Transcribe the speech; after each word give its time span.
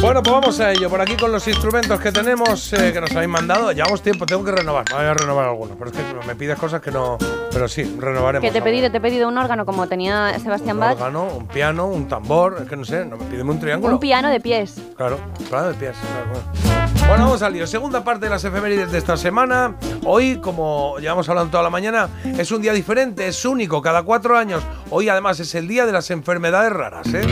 Bueno, 0.00 0.20
pues 0.20 0.32
vamos 0.32 0.58
a 0.60 0.72
ello. 0.72 0.90
Por 0.90 1.00
aquí 1.00 1.14
con 1.16 1.30
los 1.30 1.46
instrumentos 1.46 2.00
que 2.00 2.10
tenemos, 2.10 2.72
eh, 2.72 2.92
que 2.92 3.00
nos 3.00 3.12
habéis 3.12 3.30
mandado. 3.30 3.70
Llevamos 3.70 4.02
tiempo, 4.02 4.26
tengo 4.26 4.44
que 4.44 4.50
renovar. 4.50 4.84
Voy 4.90 5.04
a 5.04 5.14
renovar 5.14 5.48
algunos. 5.48 5.76
Pero 5.78 5.90
es 5.90 5.96
que 5.96 6.26
me 6.26 6.34
pides 6.34 6.58
cosas 6.58 6.80
que 6.80 6.90
no. 6.90 7.18
Pero 7.52 7.68
sí, 7.68 7.84
renovaremos. 7.98 8.44
Que 8.44 8.50
te 8.50 8.58
he 8.58 8.62
pedido, 8.62 8.90
te 8.90 8.96
he 8.96 9.00
pedido 9.00 9.28
un 9.28 9.38
órgano 9.38 9.64
como 9.64 9.86
tenía 9.86 10.36
Sebastián 10.40 10.76
Un 10.76 10.80
Bach. 10.80 10.92
órgano, 10.96 11.24
un 11.24 11.46
piano, 11.46 11.86
un 11.86 12.08
tambor. 12.08 12.58
Es 12.62 12.68
que 12.68 12.76
no 12.76 12.84
sé, 12.84 13.04
no 13.04 13.16
me 13.16 13.24
pídeme 13.26 13.52
un 13.52 13.60
triángulo. 13.60 13.94
Un 13.94 14.00
piano 14.00 14.28
de 14.28 14.40
pies. 14.40 14.74
Claro, 14.96 15.18
claro, 15.48 15.68
de 15.68 15.74
pies. 15.74 15.94
claro. 15.96 16.81
Bueno, 17.08 17.24
vamos 17.24 17.42
al 17.42 17.52
lío. 17.52 17.66
Segunda 17.66 18.02
parte 18.02 18.26
de 18.26 18.30
las 18.30 18.44
efemérides 18.44 18.90
de 18.90 18.98
esta 18.98 19.16
semana. 19.16 19.76
Hoy, 20.04 20.38
como 20.38 20.98
llevamos 20.98 21.28
hablando 21.28 21.50
toda 21.50 21.62
la 21.62 21.70
mañana, 21.70 22.08
es 22.24 22.50
un 22.50 22.62
día 22.62 22.72
diferente, 22.72 23.26
es 23.26 23.44
único, 23.44 23.82
cada 23.82 24.02
cuatro 24.02 24.36
años. 24.36 24.62
Hoy, 24.90 25.08
además, 25.08 25.38
es 25.40 25.54
el 25.54 25.68
día 25.68 25.84
de 25.84 25.92
las 25.92 26.10
enfermedades 26.10 26.72
raras, 26.72 27.06
¿eh? 27.12 27.22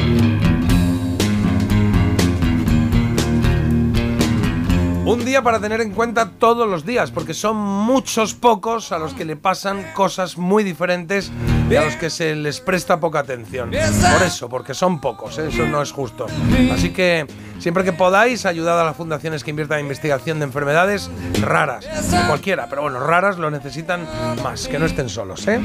Un 5.06 5.24
día 5.24 5.42
para 5.42 5.58
tener 5.58 5.80
en 5.80 5.92
cuenta 5.92 6.30
todos 6.38 6.68
los 6.68 6.86
días, 6.86 7.10
porque 7.10 7.34
son 7.34 7.56
muchos 7.56 8.34
pocos 8.34 8.92
a 8.92 8.98
los 8.98 9.12
que 9.12 9.24
le 9.24 9.34
pasan 9.34 9.84
cosas 9.92 10.38
muy 10.38 10.62
diferentes 10.62 11.32
y 11.70 11.76
a 11.76 11.84
los 11.84 11.94
que 11.96 12.10
se 12.10 12.34
les 12.34 12.60
presta 12.60 12.98
poca 12.98 13.20
atención. 13.20 13.70
Por 13.70 14.22
eso, 14.26 14.48
porque 14.48 14.74
son 14.74 15.00
pocos, 15.00 15.38
¿eh? 15.38 15.48
eso 15.48 15.66
no 15.66 15.80
es 15.82 15.92
justo. 15.92 16.26
Así 16.72 16.90
que 16.90 17.26
siempre 17.58 17.84
que 17.84 17.92
podáis, 17.92 18.44
ayudad 18.44 18.80
a 18.80 18.84
las 18.84 18.96
fundaciones 18.96 19.44
que 19.44 19.50
inviertan 19.50 19.78
en 19.78 19.84
investigación 19.84 20.40
de 20.40 20.46
enfermedades 20.46 21.10
raras, 21.40 21.86
cualquiera, 22.26 22.66
pero 22.68 22.82
bueno, 22.82 22.98
raras 23.00 23.38
lo 23.38 23.50
necesitan 23.50 24.06
más, 24.42 24.66
que 24.66 24.78
no 24.78 24.86
estén 24.86 25.08
solos, 25.08 25.46
¿eh? 25.46 25.60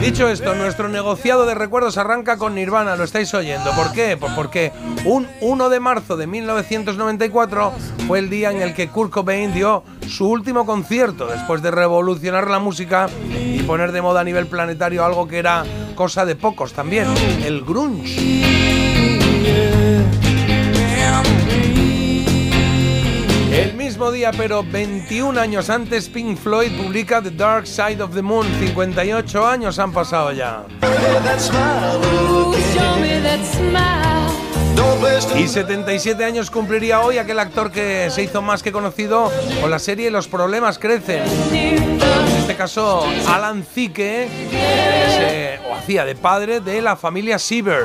Dicho 0.00 0.28
esto, 0.28 0.54
nuestro 0.54 0.88
negociado 0.88 1.44
de 1.44 1.56
recuerdos 1.56 1.98
arranca 1.98 2.38
con 2.38 2.54
Nirvana, 2.54 2.94
lo 2.94 3.02
estáis 3.02 3.34
oyendo. 3.34 3.72
¿Por 3.72 3.92
qué? 3.92 4.16
Pues 4.16 4.32
porque 4.32 4.72
un 5.04 5.26
1 5.40 5.68
de 5.68 5.80
marzo 5.80 6.16
de 6.16 6.28
1994 6.28 7.72
fue 8.06 8.20
el 8.20 8.30
día 8.30 8.52
en 8.52 8.62
el 8.62 8.74
que 8.74 8.88
Kurt 8.88 9.10
Cobain 9.10 9.52
dio 9.52 9.82
su 10.08 10.28
último 10.28 10.64
concierto 10.64 11.26
después 11.26 11.62
de 11.62 11.72
revolucionar 11.72 12.48
la 12.48 12.60
música 12.60 13.08
y 13.32 13.60
poner 13.64 13.90
de 13.90 14.00
moda 14.00 14.20
a 14.20 14.24
nivel 14.24 14.46
planetario 14.46 15.04
algo 15.04 15.26
que 15.26 15.38
era 15.38 15.64
cosa 15.96 16.24
de 16.24 16.36
pocos 16.36 16.72
también, 16.72 17.06
el 17.44 17.62
grunge. 17.62 18.57
Mismo 23.98 24.12
día, 24.12 24.30
pero 24.30 24.62
21 24.62 25.40
años 25.40 25.68
antes, 25.68 26.08
Pink 26.08 26.38
Floyd 26.38 26.70
publica 26.80 27.20
The 27.20 27.32
Dark 27.32 27.66
Side 27.66 28.00
of 28.00 28.14
the 28.14 28.22
Moon. 28.22 28.46
58 28.60 29.44
años 29.44 29.76
han 29.80 29.90
pasado 29.90 30.30
ya. 30.30 30.64
Y 35.36 35.48
77 35.48 36.24
años 36.24 36.50
cumpliría 36.50 37.00
hoy 37.00 37.18
aquel 37.18 37.38
actor 37.38 37.70
que 37.70 38.08
se 38.10 38.22
hizo 38.22 38.42
más 38.42 38.62
que 38.62 38.72
conocido 38.72 39.30
con 39.60 39.70
la 39.70 39.78
serie 39.78 40.10
Los 40.10 40.28
problemas 40.28 40.78
crecen. 40.78 41.22
En 41.52 42.00
este 42.38 42.54
caso, 42.56 43.04
Alan 43.28 43.62
Thicke, 43.62 44.28
que 44.50 45.06
se- 45.10 45.58
o 45.68 45.74
hacía 45.74 46.04
de 46.04 46.14
padre 46.14 46.60
de 46.60 46.80
la 46.82 46.96
familia 46.96 47.38
Siever. 47.38 47.84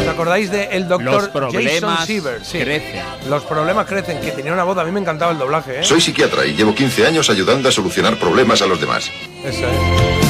¿Os 0.00 0.08
acordáis 0.08 0.50
de 0.50 0.64
el 0.72 0.88
doctor 0.88 1.06
Los 1.14 1.22
Jason 1.24 1.32
problemas 1.32 2.06
Siever? 2.06 2.44
Sí. 2.44 2.58
crecen. 2.60 3.02
Los 3.28 3.42
problemas 3.44 3.86
crecen, 3.86 4.20
que 4.20 4.30
tenía 4.32 4.52
una 4.52 4.64
voz, 4.64 4.78
a 4.78 4.84
mí 4.84 4.90
me 4.92 5.00
encantaba 5.00 5.32
el 5.32 5.38
doblaje, 5.38 5.80
¿eh? 5.80 5.84
Soy 5.84 6.00
psiquiatra 6.00 6.46
y 6.46 6.54
llevo 6.54 6.74
15 6.74 7.06
años 7.06 7.28
ayudando 7.30 7.68
a 7.68 7.72
solucionar 7.72 8.18
problemas 8.18 8.62
a 8.62 8.66
los 8.66 8.80
demás. 8.80 9.10
Eso 9.44 9.66
es. 9.66 10.29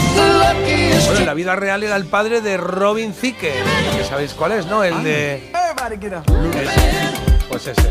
Bueno, 1.06 1.20
en 1.20 1.26
la 1.26 1.34
vida 1.34 1.56
real 1.56 1.82
era 1.82 1.96
el 1.96 2.04
padre 2.06 2.40
de 2.40 2.56
Robin 2.56 3.12
Thicke, 3.12 3.52
que 3.96 4.04
sabéis 4.08 4.32
cuál 4.34 4.52
es, 4.52 4.66
¿no? 4.66 4.84
El 4.84 5.02
de... 5.02 5.50
Pues 7.48 7.66
ese. 7.66 7.90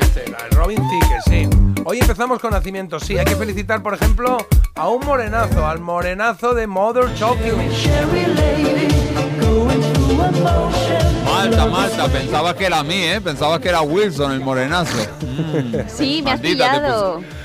Este 0.00 0.24
Robin 0.50 0.78
Thicke, 0.78 1.20
sí. 1.26 1.48
Hoy 1.84 1.98
empezamos 2.00 2.40
con 2.40 2.50
nacimientos, 2.52 3.04
sí. 3.04 3.18
Hay 3.18 3.24
que 3.24 3.36
felicitar, 3.36 3.82
por 3.82 3.94
ejemplo, 3.94 4.38
a 4.74 4.88
un 4.88 5.04
morenazo, 5.04 5.66
al 5.66 5.80
morenazo 5.80 6.54
de 6.54 6.66
Mother 6.66 7.06
Talking. 7.18 7.70
Malta, 11.24 11.66
Malta, 11.66 12.08
pensabas 12.08 12.54
que 12.54 12.66
era 12.66 12.82
mí, 12.82 12.96
¿eh? 12.96 13.20
Pensabas 13.20 13.60
que 13.60 13.68
era 13.68 13.82
Wilson 13.82 14.32
el 14.32 14.40
morenazo. 14.40 14.96
Sí, 15.88 16.22
me 16.24 16.32
has 16.32 16.40
Maldita, 16.40 16.72
pillado. 16.72 17.18
Te 17.18 17.43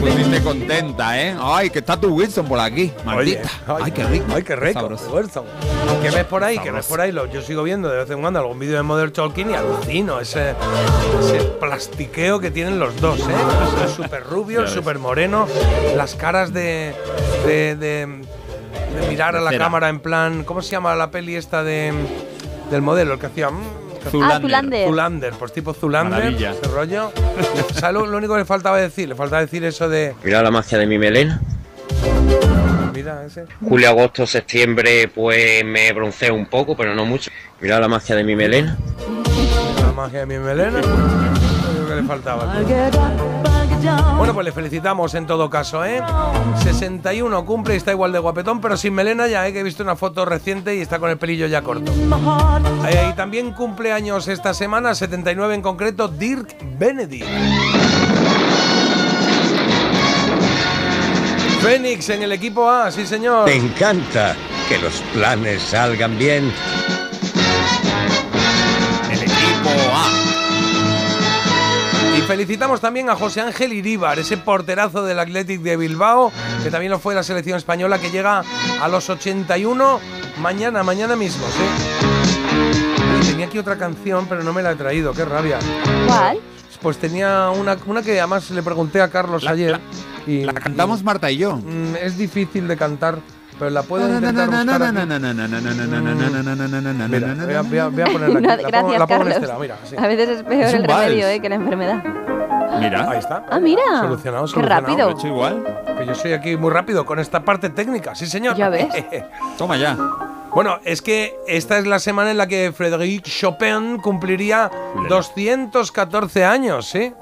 pusiste 0.00 0.42
contenta, 0.42 1.20
¿eh? 1.20 1.36
Ay, 1.40 1.70
que 1.70 1.78
está 1.80 1.98
tu 1.98 2.14
Wilson 2.14 2.46
por 2.46 2.58
aquí. 2.60 2.92
Oye, 2.98 3.04
Maldita. 3.04 3.48
ay, 3.82 3.92
qué 3.92 4.04
rico. 4.04 4.24
Ay, 4.34 4.42
qué 4.42 4.56
rico. 4.56 4.80
Sabroso. 4.80 5.12
Wilson. 5.14 5.44
¿Qué 6.02 6.10
ves 6.10 6.24
por 6.24 6.44
ahí? 6.44 6.58
¿Qué 6.58 6.70
ves 6.70 6.86
por 6.86 7.00
ahí? 7.00 7.12
Lo- 7.12 7.26
yo 7.26 7.42
sigo 7.42 7.62
viendo 7.62 7.88
de 7.88 7.98
vez 7.98 8.10
en 8.10 8.20
cuando 8.20 8.40
algún 8.40 8.58
vídeo 8.58 8.76
de 8.76 8.82
Mother 8.82 9.10
Talking 9.10 9.50
y 9.50 9.54
alucino 9.54 10.20
ese, 10.20 10.54
ese 11.20 11.40
plastiqueo 11.60 12.40
que 12.40 12.50
tienen 12.50 12.78
los 12.78 13.00
dos, 13.00 13.20
¿eh? 13.20 13.34
El 13.82 13.88
súper 13.88 14.24
rubio, 14.24 14.60
el 14.60 14.68
súper 14.68 14.98
moreno, 14.98 15.46
las 15.96 16.14
caras 16.14 16.52
de, 16.52 16.94
de, 17.46 17.76
de- 17.76 18.24
de 18.94 19.08
mirar 19.08 19.34
a 19.36 19.40
la 19.40 19.50
Cera. 19.50 19.64
cámara 19.64 19.88
en 19.88 19.98
plan. 20.00 20.44
¿Cómo 20.44 20.62
se 20.62 20.70
llama 20.70 20.94
la 20.94 21.10
peli 21.10 21.34
esta 21.36 21.64
de, 21.64 21.92
del 22.70 22.82
modelo? 22.82 23.14
El 23.14 23.18
que 23.20 23.26
hacía. 23.26 23.50
mm, 23.50 23.62
Ah, 24.06 24.38
Zulander. 24.40 24.86
Zulander, 24.86 25.32
pues 25.34 25.52
tipo 25.52 25.72
Zulander, 25.74 26.18
Maravilla. 26.18 26.50
ese 26.52 26.68
rollo. 26.68 27.12
¿Sabes 27.74 27.94
lo, 27.94 28.06
lo 28.06 28.16
único 28.18 28.34
que 28.34 28.40
le 28.40 28.44
faltaba 28.44 28.78
decir? 28.78 29.08
Le 29.08 29.14
faltaba 29.14 29.42
decir 29.42 29.64
eso 29.64 29.88
de. 29.88 30.14
Mira 30.24 30.42
la 30.42 30.50
magia 30.50 30.78
de 30.78 30.86
mi 30.86 30.98
melena. 30.98 31.40
Mira, 32.94 33.24
ese. 33.24 33.44
Julio, 33.60 33.88
agosto, 33.88 34.26
septiembre, 34.26 35.08
pues 35.08 35.64
me 35.64 35.92
bronceo 35.92 36.34
un 36.34 36.46
poco, 36.46 36.76
pero 36.76 36.94
no 36.94 37.04
mucho. 37.04 37.30
Mira 37.60 37.80
la 37.80 37.88
magia 37.88 38.14
de 38.16 38.24
mi 38.24 38.36
melena. 38.36 38.76
La 39.80 39.92
magia 39.92 40.20
de 40.20 40.26
mi 40.26 40.38
melena. 40.38 40.80
Lo 40.80 41.88
que 41.88 41.94
le 41.96 42.02
faltaba. 42.04 42.54
Bueno, 44.16 44.32
pues 44.32 44.44
le 44.46 44.52
felicitamos 44.52 45.14
en 45.14 45.26
todo 45.26 45.50
caso, 45.50 45.84
¿eh? 45.84 46.02
61 46.62 47.44
cumple 47.44 47.74
y 47.74 47.76
está 47.76 47.90
igual 47.90 48.12
de 48.12 48.18
guapetón, 48.18 48.60
pero 48.60 48.76
sin 48.76 48.94
melena 48.94 49.26
ya, 49.26 49.46
¿eh? 49.46 49.52
Que 49.52 49.60
he 49.60 49.62
visto 49.62 49.82
una 49.82 49.96
foto 49.96 50.24
reciente 50.24 50.74
y 50.74 50.80
está 50.80 50.98
con 50.98 51.10
el 51.10 51.18
pelillo 51.18 51.46
ya 51.46 51.62
corto. 51.62 51.92
Eh, 52.88 53.08
y 53.10 53.12
también 53.14 53.52
cumple 53.52 53.92
años 53.92 54.28
esta 54.28 54.54
semana, 54.54 54.94
79 54.94 55.54
en 55.54 55.62
concreto, 55.62 56.08
Dirk 56.08 56.56
Benedict. 56.78 57.26
Fénix 61.60 62.10
en 62.10 62.22
el 62.22 62.32
equipo 62.32 62.68
A, 62.68 62.90
sí 62.90 63.06
señor. 63.06 63.46
Me 63.46 63.56
encanta 63.56 64.34
que 64.68 64.78
los 64.78 64.94
planes 65.12 65.62
salgan 65.62 66.18
bien. 66.18 66.52
Felicitamos 72.26 72.80
también 72.80 73.10
a 73.10 73.16
José 73.16 73.40
Ángel 73.40 73.72
Iríbar, 73.72 74.18
ese 74.18 74.36
porterazo 74.36 75.04
del 75.04 75.18
Athletic 75.18 75.60
de 75.60 75.76
Bilbao, 75.76 76.32
que 76.62 76.70
también 76.70 76.90
lo 76.90 76.98
fue 76.98 77.14
la 77.14 77.22
selección 77.22 77.56
española, 77.58 77.98
que 77.98 78.10
llega 78.10 78.42
a 78.80 78.88
los 78.88 79.08
81 79.10 80.00
mañana, 80.40 80.82
mañana 80.82 81.16
mismo, 81.16 81.44
¿sí? 81.46 83.22
Y 83.22 83.26
tenía 83.30 83.46
aquí 83.46 83.58
otra 83.58 83.76
canción, 83.76 84.26
pero 84.28 84.42
no 84.42 84.52
me 84.52 84.62
la 84.62 84.72
he 84.72 84.76
traído, 84.76 85.12
qué 85.12 85.24
rabia. 85.24 85.58
¿Cuál? 86.06 86.38
Pues 86.82 86.98
tenía 86.98 87.48
una, 87.50 87.78
una 87.86 88.02
que 88.02 88.18
además 88.18 88.50
le 88.50 88.62
pregunté 88.62 89.00
a 89.00 89.08
Carlos 89.08 89.42
La- 89.44 89.52
ayer. 89.52 89.70
la- 89.72 89.80
y 90.26 90.44
La 90.44 90.52
cantamos 90.54 91.02
Marta 91.02 91.30
y 91.30 91.36
yo. 91.38 91.56
mm, 91.56 91.96
es 92.02 92.16
difícil 92.18 92.66
de 92.68 92.76
cantar, 92.76 93.18
pero 93.64 93.70
la 93.74 93.82
puedo 93.82 94.06
intentar 94.14 94.46
buscar 94.50 94.82
aquí. 94.82 94.96
Mira, 97.08 97.30
voy 97.32 97.54
a, 97.54 97.62
voy 97.62 97.78
a- 97.78 97.88
voy 97.88 98.02
a 98.02 98.06
ponerla 98.06 98.40
No, 98.40 98.52
aquí. 98.52 98.62
La 98.62 98.80
pongo, 98.80 98.88
gracias, 98.88 98.98
la 98.98 99.06
pongo 99.06 99.22
en 99.22 99.28
Carlos. 99.28 99.34
estela, 99.36 99.58
mira, 99.58 99.76
sí. 99.84 99.96
A 99.98 100.06
veces 100.06 100.28
es 100.28 100.42
peor 100.42 100.64
Es 100.64 100.74
un 100.74 100.80
el 100.80 100.86
remedio 100.86 101.28
eh, 101.28 101.40
que 101.40 101.48
la 101.48 101.54
enfermedad. 101.54 102.04
Mira, 102.80 103.10
Ahí 103.10 103.18
está. 103.18 103.44
Ah, 103.50 103.58
mira. 103.60 103.82
Solucionado, 104.00 104.44
Qué 104.44 104.50
solucionado. 104.50 104.86
rápido. 104.86 105.08
¿lo 105.10 105.16
he 105.16 105.18
hecho 105.18 105.26
igual? 105.28 105.64
Que 105.98 106.06
yo 106.06 106.14
soy 106.14 106.32
aquí 106.32 106.56
muy 106.56 106.70
rápido 106.70 107.06
con 107.06 107.18
esta 107.18 107.44
parte 107.44 107.70
técnica, 107.70 108.14
sí 108.14 108.26
señor. 108.26 108.56
Ya 108.56 108.68
ves. 108.68 108.88
Toma 109.56 109.76
ya. 109.76 109.96
Bueno, 110.52 110.78
es 110.84 111.00
que 111.02 111.34
esta 111.48 111.78
es 111.78 111.86
la 111.86 111.98
semana 111.98 112.30
en 112.32 112.36
la 112.38 112.46
que 112.46 112.72
Frédéric 112.76 113.24
Chopin 113.24 113.98
cumpliría 113.98 114.70
214 115.08 116.44
años, 116.44 116.86
¿sí? 116.86 117.12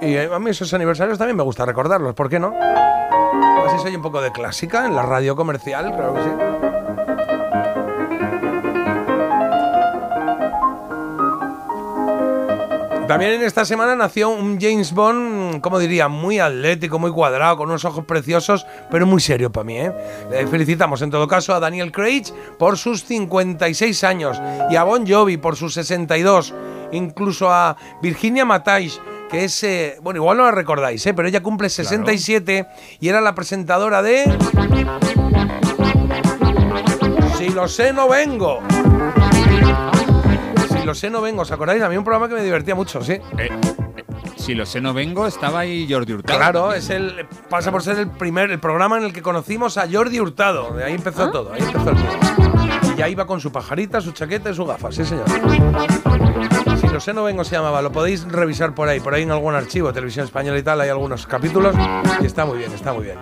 Y 0.00 0.14
eh, 0.14 0.28
a 0.32 0.38
mí 0.38 0.50
esos 0.50 0.72
aniversarios 0.74 1.18
también 1.18 1.36
me 1.36 1.42
gusta 1.44 1.64
recordarlos, 1.64 2.14
¿por 2.14 2.28
qué 2.28 2.38
no? 2.40 2.52
Soy 3.82 3.96
un 3.96 4.02
poco 4.02 4.20
de 4.22 4.32
clásica 4.32 4.86
en 4.86 4.94
la 4.94 5.02
radio 5.02 5.36
comercial, 5.36 5.92
claro 5.94 6.14
que 6.14 6.22
sí. 6.22 6.30
También 13.06 13.32
en 13.32 13.42
esta 13.42 13.66
semana 13.66 13.94
nació 13.94 14.30
un 14.30 14.58
James 14.58 14.92
Bond, 14.92 15.60
como 15.60 15.78
diría, 15.78 16.08
muy 16.08 16.38
atlético, 16.38 16.98
muy 16.98 17.10
cuadrado, 17.10 17.58
con 17.58 17.68
unos 17.68 17.84
ojos 17.84 18.06
preciosos, 18.06 18.66
pero 18.90 19.06
muy 19.06 19.20
serio 19.20 19.52
para 19.52 19.64
mí. 19.64 19.76
¿eh? 19.78 19.92
Le 20.30 20.46
felicitamos 20.46 21.02
en 21.02 21.10
todo 21.10 21.28
caso 21.28 21.54
a 21.54 21.60
Daniel 21.60 21.92
Craig 21.92 22.24
por 22.58 22.78
sus 22.78 23.04
56 23.04 24.04
años 24.04 24.40
y 24.70 24.76
a 24.76 24.84
Bon 24.84 25.06
Jovi 25.06 25.36
por 25.36 25.56
sus 25.56 25.74
62. 25.74 26.54
Incluso 26.92 27.50
a 27.50 27.76
Virginia 28.00 28.44
Matais, 28.46 29.00
que 29.34 29.44
es, 29.44 29.64
eh, 29.64 29.96
bueno, 30.00 30.18
igual 30.20 30.36
no 30.36 30.44
la 30.44 30.52
recordáis, 30.52 31.04
¿eh? 31.06 31.12
pero 31.14 31.26
ella 31.26 31.42
cumple 31.42 31.68
67 31.68 32.66
y 33.00 33.08
era 33.08 33.20
la 33.20 33.34
presentadora 33.34 34.00
de... 34.00 34.24
Si 37.36 37.48
lo 37.48 37.66
sé, 37.66 37.92
no 37.92 38.08
vengo. 38.08 38.60
Si 40.68 40.86
lo 40.86 40.94
sé, 40.94 41.10
no 41.10 41.20
vengo. 41.20 41.42
¿Os 41.42 41.50
acordáis? 41.50 41.82
A 41.82 41.88
mí 41.88 41.96
un 41.96 42.04
programa 42.04 42.28
que 42.28 42.34
me 42.34 42.44
divertía 42.44 42.76
mucho, 42.76 43.02
sí. 43.02 43.14
Eh, 43.14 43.22
eh, 43.38 44.04
si 44.36 44.54
lo 44.54 44.64
sé 44.66 44.80
no 44.80 44.94
vengo, 44.94 45.26
estaba 45.26 45.60
ahí 45.60 45.86
Jordi 45.90 46.12
Hurtado. 46.12 46.38
Claro, 46.38 46.60
también. 46.60 46.78
es 46.78 46.90
el 46.90 47.26
pasa 47.48 47.72
por 47.72 47.82
ser 47.82 47.98
el 47.98 48.10
primer 48.10 48.52
el 48.52 48.60
programa 48.60 48.98
en 48.98 49.04
el 49.04 49.12
que 49.12 49.22
conocimos 49.22 49.78
a 49.78 49.88
Jordi 49.90 50.20
Hurtado. 50.20 50.74
De 50.74 50.84
ahí 50.84 50.94
empezó 50.94 51.30
todo, 51.30 51.52
ahí 51.52 51.60
empezó 51.60 51.90
el 51.90 51.96
todo. 51.96 52.83
Y 52.94 52.98
ya 52.98 53.08
iba 53.08 53.26
con 53.26 53.40
su 53.40 53.50
pajarita, 53.50 54.00
su 54.00 54.12
chaqueta 54.12 54.50
y 54.50 54.54
su 54.54 54.64
gafas, 54.64 54.94
sí 54.94 55.04
señor. 55.04 55.26
Si 56.80 56.88
lo 56.88 57.00
sé 57.00 57.12
no 57.12 57.24
vengo 57.24 57.42
se 57.44 57.56
llamaba, 57.56 57.82
lo 57.82 57.90
podéis 57.90 58.24
revisar 58.24 58.74
por 58.74 58.88
ahí, 58.88 59.00
por 59.00 59.14
ahí 59.14 59.22
en 59.22 59.30
algún 59.30 59.54
archivo, 59.54 59.92
televisión 59.92 60.26
española 60.26 60.58
y 60.58 60.62
tal, 60.62 60.80
hay 60.80 60.90
algunos 60.90 61.26
capítulos 61.26 61.74
y 62.20 62.26
está 62.26 62.44
muy 62.44 62.58
bien, 62.58 62.72
está 62.72 62.92
muy 62.92 63.04
bien. 63.04 63.18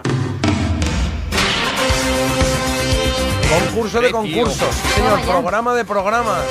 Concurso 3.66 4.00
de 4.00 4.10
concursos, 4.10 4.74
señor, 4.94 5.20
programa 5.22 5.74
de 5.74 5.84
programas. 5.84 6.44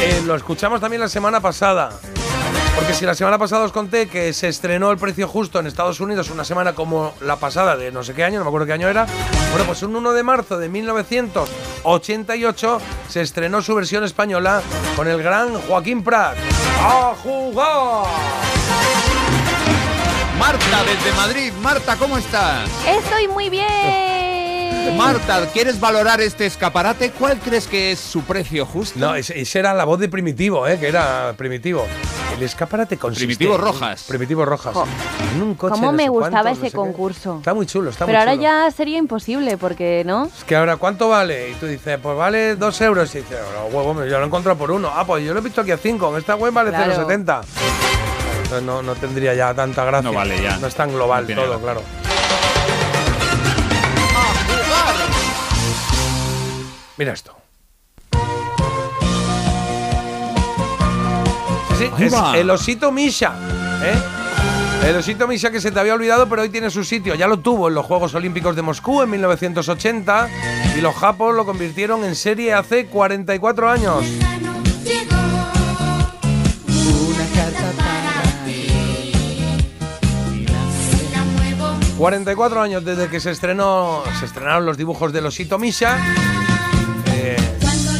Eh, 0.00 0.22
lo 0.26 0.34
escuchamos 0.34 0.80
también 0.80 1.00
la 1.00 1.08
semana 1.08 1.40
pasada. 1.40 1.90
Porque 2.74 2.94
si 2.94 3.04
la 3.04 3.14
semana 3.14 3.36
pasada 3.36 3.64
os 3.64 3.72
conté 3.72 4.08
que 4.08 4.32
se 4.32 4.48
estrenó 4.48 4.90
El 4.90 4.98
Precio 4.98 5.28
Justo 5.28 5.58
en 5.58 5.66
Estados 5.66 6.00
Unidos 6.00 6.30
una 6.30 6.44
semana 6.44 6.72
como 6.72 7.12
la 7.20 7.36
pasada 7.36 7.76
de 7.76 7.90
no 7.90 8.02
sé 8.02 8.14
qué 8.14 8.24
año, 8.24 8.38
no 8.38 8.44
me 8.44 8.48
acuerdo 8.48 8.66
qué 8.66 8.72
año 8.72 8.88
era, 8.88 9.06
bueno, 9.50 9.66
pues 9.66 9.82
un 9.82 9.94
1 9.96 10.12
de 10.12 10.22
marzo 10.22 10.56
de 10.56 10.68
1988 11.84 12.80
se 13.08 13.22
estrenó 13.22 13.62
su 13.62 13.74
versión 13.74 14.04
española 14.04 14.62
con 14.96 15.08
el 15.08 15.22
gran 15.22 15.54
Joaquín 15.62 16.02
Prat. 16.02 16.36
¡A 16.80 17.14
jugar! 17.22 18.06
Marta 20.38 20.84
desde 20.84 21.16
Madrid. 21.16 21.52
Marta, 21.60 21.96
¿cómo 21.96 22.16
estás? 22.16 22.68
Estoy 22.86 23.28
muy 23.28 23.50
bien. 23.50 24.09
Marta, 24.96 25.46
¿quieres 25.52 25.78
valorar 25.80 26.20
este 26.20 26.46
escaparate? 26.46 27.10
¿Cuál 27.12 27.38
crees 27.38 27.66
que 27.66 27.92
es 27.92 28.00
su 28.00 28.22
precio 28.22 28.66
justo? 28.66 28.98
No, 28.98 29.14
ese, 29.14 29.40
ese 29.40 29.58
era 29.58 29.72
la 29.74 29.84
voz 29.84 29.98
de 30.00 30.08
Primitivo, 30.08 30.66
¿eh? 30.66 30.78
que 30.78 30.88
era 30.88 31.32
Primitivo. 31.36 31.86
El 32.36 32.42
escaparate 32.42 32.96
consiste... 32.96 33.26
Primitivo 33.26 33.56
Rojas. 33.56 34.04
Primitivo 34.08 34.44
Rojas. 34.44 34.74
En 35.34 35.42
un 35.42 35.54
coche 35.54 35.72
¿Cómo 35.74 35.86
no 35.86 35.92
me 35.92 36.04
sé 36.04 36.08
gustaba 36.08 36.42
no 36.44 36.50
ese 36.50 36.62
qué. 36.62 36.72
concurso? 36.72 37.36
Está 37.38 37.54
muy 37.54 37.66
chulo, 37.66 37.90
está 37.90 38.04
Pero 38.06 38.18
muy 38.18 38.20
ahora 38.20 38.32
chulo. 38.34 38.42
ya 38.66 38.70
sería 38.70 38.98
imposible 38.98 39.56
porque, 39.56 40.02
¿no? 40.06 40.24
Es 40.26 40.44
que 40.44 40.56
ahora, 40.56 40.76
¿cuánto 40.76 41.08
vale? 41.08 41.50
Y 41.50 41.54
tú 41.54 41.66
dices, 41.66 41.98
pues 42.02 42.16
vale 42.16 42.56
dos 42.56 42.80
euros. 42.80 43.14
Y 43.14 43.18
dices, 43.18 43.38
no, 43.54 43.76
huevo, 43.76 43.94
yo 44.04 44.18
lo 44.18 44.22
he 44.24 44.26
encontrado 44.26 44.58
por 44.58 44.70
uno. 44.70 44.90
Ah, 44.94 45.04
pues 45.06 45.24
yo 45.24 45.32
lo 45.34 45.40
he 45.40 45.42
visto 45.42 45.60
aquí 45.60 45.70
a 45.72 45.76
cinco. 45.78 46.10
En 46.10 46.16
esta 46.18 46.34
web 46.36 46.52
vale 46.52 46.70
Claro. 46.70 47.06
0,70. 47.08 47.42
Entonces 48.42 48.62
no, 48.62 48.82
no 48.82 48.94
tendría 48.96 49.34
ya 49.34 49.54
tanta 49.54 49.84
gracia. 49.84 50.10
No 50.10 50.16
vale 50.16 50.42
ya. 50.42 50.56
No 50.58 50.66
es 50.66 50.74
tan 50.74 50.92
global 50.92 51.26
No 51.28 51.34
todo, 51.34 51.46
gracia. 51.60 51.62
claro. 51.62 51.82
Mira 57.00 57.14
esto. 57.14 57.34
Sí, 61.78 61.88
es 61.98 62.12
el 62.34 62.50
osito 62.50 62.92
Misha, 62.92 63.32
¿eh? 63.82 64.86
El 64.86 64.96
osito 64.96 65.26
Misha 65.26 65.50
que 65.50 65.62
se 65.62 65.72
te 65.72 65.80
había 65.80 65.94
olvidado, 65.94 66.28
pero 66.28 66.42
hoy 66.42 66.50
tiene 66.50 66.68
su 66.68 66.84
sitio. 66.84 67.14
Ya 67.14 67.26
lo 67.26 67.38
tuvo 67.38 67.68
en 67.68 67.74
los 67.74 67.86
Juegos 67.86 68.14
Olímpicos 68.14 68.54
de 68.54 68.60
Moscú 68.60 69.00
en 69.00 69.08
1980 69.08 70.28
y 70.76 70.82
los 70.82 70.94
japos 70.94 71.34
lo 71.34 71.46
convirtieron 71.46 72.04
en 72.04 72.14
serie 72.14 72.52
hace 72.52 72.84
44 72.84 73.70
años. 73.70 74.04
44 81.96 82.60
años 82.60 82.84
desde 82.84 83.08
que 83.08 83.20
se 83.20 83.30
estrenó, 83.30 84.02
se 84.18 84.26
estrenaron 84.26 84.66
los 84.66 84.76
dibujos 84.76 85.14
del 85.14 85.24
osito 85.24 85.58
Misha. 85.58 85.98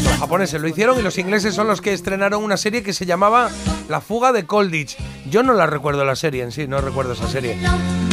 Los 0.04 0.18
japoneses 0.18 0.60
lo 0.60 0.68
hicieron 0.68 0.98
y 0.98 1.02
los 1.02 1.16
ingleses 1.18 1.54
son 1.54 1.66
los 1.66 1.80
que 1.80 1.92
estrenaron 1.92 2.42
una 2.44 2.56
serie 2.56 2.82
que 2.82 2.92
se 2.92 3.06
llamaba 3.06 3.50
La 3.88 4.00
fuga 4.00 4.32
de 4.32 4.44
Colditch. 4.46 4.96
Yo 5.30 5.42
no 5.42 5.52
la 5.54 5.66
recuerdo 5.66 6.04
la 6.04 6.16
serie 6.16 6.42
en 6.42 6.52
sí, 6.52 6.66
no 6.66 6.80
recuerdo 6.80 7.12
esa 7.12 7.28
serie. 7.28 7.56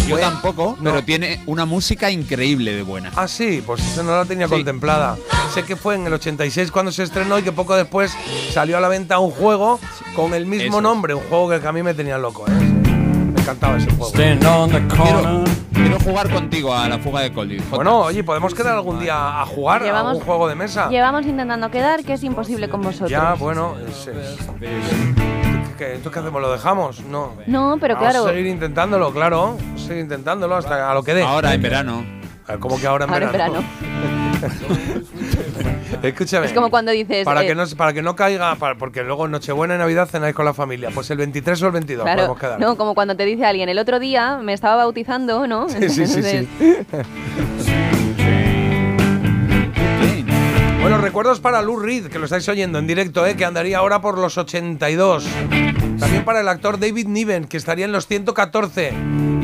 Yo 0.08 0.18
tampoco, 0.18 0.78
No. 0.80 0.92
pero 0.92 1.04
tiene 1.04 1.42
una 1.48 1.66
música 1.66 2.10
increíble 2.10 2.74
de 2.74 2.82
buena. 2.82 3.12
Ah, 3.16 3.28
sí, 3.28 3.62
pues 3.66 3.82
eso 3.86 4.04
no 4.04 4.16
la 4.16 4.24
tenía 4.26 4.48
Sí. 4.48 4.54
contemplada. 4.54 5.18
Sé 5.54 5.64
que 5.64 5.76
fue 5.76 5.96
en 5.96 6.08
el 6.08 6.14
86 6.14 6.72
cuando 6.72 6.92
se 6.94 7.04
estrenó 7.04 7.38
y 7.40 7.44
que 7.44 7.52
poco 7.52 7.76
después 7.76 8.14
salió 8.54 8.78
a 8.78 8.80
la 8.82 8.88
venta 8.88 9.20
un 9.20 9.32
juego 9.32 9.80
con 10.16 10.34
el 10.34 10.46
mismo 10.46 10.70
Eso 10.70 10.82
nombre, 10.82 11.14
un 11.14 11.24
juego 11.24 11.50
que 11.50 11.68
a 11.68 11.72
mí 11.74 11.84
me 11.84 11.94
tenía 11.94 12.18
loco, 12.18 12.46
¿eh? 12.48 12.52
Me 13.48 13.54
encantaba 13.54 13.78
ese 13.78 13.90
juego. 13.92 14.12
Quiero, 14.12 15.44
quiero 15.74 16.00
jugar 16.02 16.30
contigo 16.30 16.76
a 16.76 16.90
la 16.90 17.00
fuga 17.00 17.22
de. 17.22 17.30
Jota. 17.30 17.54
Bueno, 17.72 18.00
oye, 18.00 18.22
¿podemos 18.22 18.54
quedar 18.54 18.74
algún 18.76 19.00
día 19.00 19.42
a 19.42 19.46
jugar 19.46 19.84
a 19.84 19.86
Llevamos- 19.86 20.10
algún 20.12 20.26
juego 20.26 20.50
de 20.50 20.56
mesa? 20.56 20.90
Llevamos 20.90 21.26
intentando 21.26 21.72
quedar 21.72 22.04
que 22.04 22.12
es 22.14 22.24
imposible 22.26 22.68
con 22.68 22.82
vosotros. 22.82 23.10
Ya, 23.10 23.36
bueno, 23.36 23.76
es- 23.88 24.08
es- 24.08 24.38
¿qué, 25.78 25.94
¿entonces 25.94 26.12
qué 26.12 26.20
hacemos? 26.20 26.42
¿Lo 26.42 26.52
dejamos? 26.52 27.00
No. 27.06 27.32
No, 27.48 27.78
pero 27.80 27.96
Vamos 27.96 28.10
claro. 28.12 28.26
a 28.26 28.30
seguir 28.32 28.48
intentándolo, 28.48 29.14
claro. 29.14 29.56
A 29.76 29.80
seguir 29.80 30.00
intentándolo 30.04 30.58
hasta 30.58 30.92
a 30.92 30.94
lo 30.94 31.02
que 31.04 31.14
dé. 31.14 31.24
Ahora 31.24 31.54
en 31.54 31.62
verano. 31.62 32.04
A 32.48 32.52
ver, 32.52 32.60
¿Cómo 32.60 32.78
que 32.78 32.86
ahora 32.88 33.06
en 33.06 33.12
Ahora 33.14 33.26
en 33.28 33.32
verano? 33.32 33.64
Escúchame. 36.04 36.46
Es 36.48 36.54
como 36.54 36.70
cuando 36.70 36.92
dices. 36.92 37.26
Para, 37.26 37.44
eh, 37.44 37.48
que 37.48 37.56
no, 37.56 37.64
para 37.76 37.94
que 37.94 38.02
no 38.02 38.16
caiga, 38.16 38.56
para- 38.56 38.76
porque 38.76 39.04
luego 39.04 39.26
en 39.26 39.32
Nochebuena 39.32 39.76
y 39.76 39.78
Navidad 39.78 40.08
cenáis 40.10 40.36
con 40.36 40.46
la 40.46 40.54
familia. 40.54 40.90
Pues 40.94 41.10
el 41.12 41.18
23 41.18 41.62
o 41.64 41.66
el 41.68 41.72
22 41.74 42.04
Claro, 42.04 42.18
podemos 42.20 42.40
quedar. 42.40 42.60
no, 42.60 42.76
como 42.78 42.94
cuando 42.96 43.16
te 43.16 43.26
dice 43.26 43.46
alguien, 43.46 43.70
el 43.70 43.80
otro 43.80 44.00
día 44.00 44.38
me 44.38 44.54
estaba 44.54 44.76
bautizando, 44.78 45.48
¿no? 45.48 45.68
Sí, 45.70 45.90
sí, 45.90 46.08
sí, 46.08 46.22
sí. 46.24 46.48
Bueno, 50.82 51.00
recuerdos 51.00 51.42
para 51.42 51.62
Lou 51.62 51.78
Reed, 51.80 52.08
que 52.08 52.18
lo 52.18 52.26
estáis 52.26 52.48
oyendo 52.48 52.80
en 52.80 52.88
directo, 52.88 53.26
¿eh? 53.26 53.36
que 53.36 53.44
andaría 53.44 53.80
ahora 53.80 54.00
por 54.00 54.18
los 54.18 54.38
82. 54.38 55.28
También 56.00 56.24
para 56.24 56.40
el 56.40 56.48
actor 56.48 56.80
David 56.80 57.08
Niven, 57.08 57.44
que 57.46 57.58
estaría 57.58 57.84
en 57.86 57.92
los 57.92 58.08
114. 58.08 58.94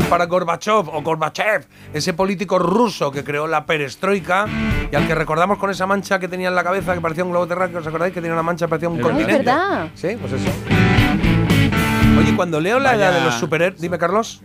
Para 0.10 0.26
Gorbachev, 0.26 0.90
o 0.90 1.02
Gorbachev, 1.02 1.66
ese 1.94 2.14
político 2.14 2.60
ruso 2.60 3.10
que 3.12 3.24
creó 3.24 3.48
la 3.48 3.66
perestroika 3.66 4.46
y 4.92 4.96
al 4.96 5.08
que 5.08 5.16
recordamos 5.16 5.58
con 5.58 5.72
esa 5.72 5.88
mancha 5.88 6.20
que 6.20 6.28
tenía 6.28 6.50
en 6.50 6.56
la 6.56 6.64
cabeza, 6.64 6.94
que 6.94 7.02
parecía 7.02 7.24
un 7.24 7.32
globo 7.32 7.48
terráqueo, 7.48 7.80
¿os 7.80 7.88
acordáis? 7.88 8.14
Que 8.14 8.22
tenía 8.22 8.34
una 8.34 8.44
mancha, 8.44 8.68
parecía 8.68 8.90
un 8.90 8.98
Es 9.00 9.02
continente. 9.04 9.38
verdad. 9.38 9.88
Sí, 9.96 10.10
pues 10.20 10.34
eso. 10.34 10.50
Oye, 12.20 12.36
cuando 12.36 12.60
leo 12.60 12.80
la 12.80 12.92
Vaya- 12.92 13.10
edad 13.10 13.20
de 13.20 13.26
los 13.26 13.34
superhéroes... 13.36 13.82
Dime, 13.82 13.98
Carlos. 13.98 14.42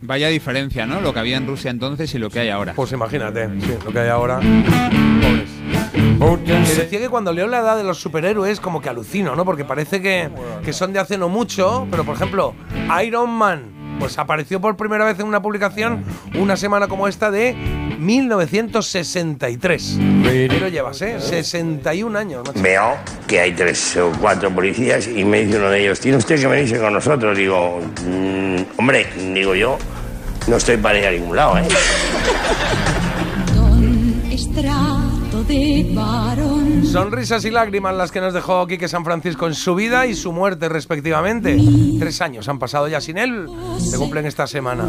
Vaya 0.00 0.28
diferencia, 0.28 0.86
¿no? 0.86 1.00
Lo 1.00 1.12
que 1.12 1.20
había 1.20 1.36
en 1.36 1.46
Rusia 1.46 1.70
entonces 1.70 2.14
y 2.14 2.18
lo 2.18 2.30
que 2.30 2.40
hay 2.40 2.48
ahora. 2.48 2.72
Pues 2.74 2.92
imagínate, 2.92 3.48
sí, 3.60 3.74
lo 3.84 3.92
que 3.92 3.98
hay 3.98 4.08
ahora. 4.08 4.40
Pobres. 4.40 5.50
Que 6.44 6.82
decía 6.82 6.98
que 7.00 7.08
cuando 7.08 7.32
leo 7.32 7.46
la 7.46 7.58
edad 7.60 7.76
de 7.76 7.84
los 7.84 7.98
superhéroes, 7.98 8.60
como 8.60 8.80
que 8.80 8.88
alucino, 8.88 9.34
¿no? 9.36 9.44
Porque 9.44 9.64
parece 9.64 10.00
que, 10.00 10.30
que 10.64 10.72
son 10.72 10.92
de 10.92 10.98
hace 11.00 11.18
no 11.18 11.28
mucho, 11.28 11.86
pero 11.90 12.04
por 12.04 12.14
ejemplo, 12.14 12.54
Iron 13.04 13.30
Man, 13.30 13.64
pues 13.98 14.18
apareció 14.18 14.60
por 14.60 14.76
primera 14.76 15.04
vez 15.04 15.18
en 15.20 15.26
una 15.26 15.40
publicación 15.42 16.04
una 16.34 16.56
semana 16.56 16.88
como 16.88 17.08
esta 17.08 17.30
de 17.30 17.54
1963. 17.98 19.98
Pero 20.48 20.68
llevas, 20.68 21.00
¿eh? 21.02 21.20
61 21.20 22.18
años, 22.18 22.46
macho. 22.46 22.60
Veo 22.62 22.96
que 23.26 23.40
hay 23.40 23.52
tres 23.52 23.96
o 23.96 24.12
cuatro 24.20 24.50
policías 24.50 25.08
y 25.08 25.24
me 25.24 25.44
dice 25.44 25.58
uno 25.58 25.70
de 25.70 25.82
ellos, 25.82 26.00
¿tiene 26.00 26.18
usted 26.18 26.38
que 26.40 26.46
venirse 26.46 26.78
con 26.78 26.92
nosotros? 26.92 27.36
Digo, 27.36 27.80
"Mm, 28.06 28.56
hombre, 28.78 29.06
digo 29.34 29.54
yo, 29.54 29.78
no 30.46 30.56
estoy 30.56 30.76
para 30.76 30.98
ir 30.98 31.06
a 31.06 31.10
ningún 31.10 31.36
lado, 31.36 31.58
¿eh? 31.58 31.64
Don 33.54 34.22
estrato 34.30 35.42
de 35.48 35.86
varón. 35.94 36.55
Sonrisas 36.96 37.44
y 37.44 37.50
lágrimas 37.50 37.94
las 37.94 38.10
que 38.10 38.22
nos 38.22 38.32
dejó 38.32 38.66
Quique 38.66 38.88
San 38.88 39.04
Francisco 39.04 39.46
en 39.46 39.54
su 39.54 39.74
vida 39.74 40.06
y 40.06 40.14
su 40.14 40.32
muerte, 40.32 40.70
respectivamente. 40.70 41.58
Tres 41.98 42.22
años 42.22 42.48
han 42.48 42.58
pasado 42.58 42.88
ya 42.88 43.02
sin 43.02 43.18
él. 43.18 43.46
Se 43.78 43.98
cumplen 43.98 44.24
esta 44.24 44.46
semana. 44.46 44.88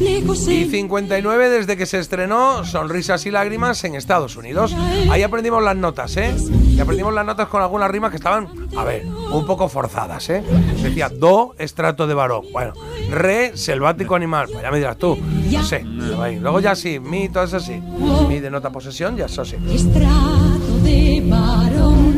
Y 0.00 0.64
59 0.70 1.48
desde 1.50 1.76
que 1.76 1.86
se 1.86 1.98
estrenó 1.98 2.64
Sonrisas 2.64 3.26
y 3.26 3.30
Lágrimas 3.30 3.84
en 3.84 3.94
Estados 3.94 4.36
Unidos. 4.36 4.74
Ahí 5.10 5.22
aprendimos 5.22 5.62
las 5.62 5.76
notas, 5.76 6.16
¿eh? 6.16 6.34
Y 6.74 6.80
aprendimos 6.80 7.12
las 7.12 7.26
notas 7.26 7.48
con 7.48 7.62
algunas 7.62 7.90
rimas 7.90 8.10
que 8.10 8.16
estaban, 8.16 8.48
a 8.76 8.84
ver, 8.84 9.04
un 9.06 9.44
poco 9.46 9.68
forzadas, 9.68 10.30
¿eh? 10.30 10.42
Decía 10.82 11.08
do, 11.08 11.54
estrato 11.58 12.06
de 12.06 12.14
varón. 12.14 12.46
Bueno, 12.52 12.72
re, 13.10 13.56
selvático 13.56 14.14
animal. 14.14 14.48
Pues 14.50 14.62
ya 14.62 14.70
me 14.70 14.78
dirás 14.78 14.96
tú. 14.96 15.18
No 15.50 15.62
sé. 15.62 15.84
Luego 15.84 16.60
ya 16.60 16.74
sí, 16.74 16.98
mi, 16.98 17.28
todo 17.28 17.44
eso 17.44 17.60
sí. 17.60 17.80
Mi 18.28 18.40
de 18.40 18.50
nota 18.50 18.70
posesión, 18.70 19.16
ya 19.16 19.26
eso 19.26 19.44
sí. 19.44 19.56
Estrato 19.70 20.78
de 20.82 21.22
varón. 21.28 22.12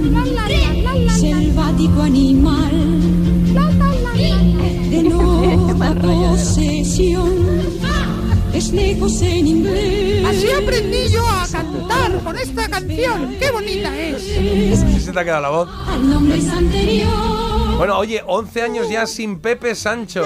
Selvático 1.11 2.02
animal. 2.02 2.71
De 4.90 5.02
nueva 5.09 5.95
posesión. 5.95 7.44
Es 8.54 8.73
lejos 8.73 9.20
en 9.23 9.46
inglés. 9.46 10.25
Así 10.25 10.50
aprendí 10.50 11.08
yo 11.08 11.26
a 11.26 11.46
cantar 11.50 12.23
con 12.23 12.38
esta 12.38 12.68
canción. 12.68 13.37
¡Qué 13.38 13.50
bonita 13.50 13.99
es! 13.99 14.23
¿Sí 14.23 15.00
se 15.00 15.12
te 15.12 15.20
ha 15.20 15.25
quedado 15.25 15.42
la 15.42 15.49
voz? 15.50 15.68
Al 15.88 16.08
nombre 16.08 16.40
anterior. 16.50 17.76
Bueno, 17.76 17.99
oye, 17.99 18.23
11 18.25 18.62
años 18.62 18.88
ya 18.88 19.06
sin 19.06 19.40
Pepe 19.40 19.75
Sancho. 19.75 20.25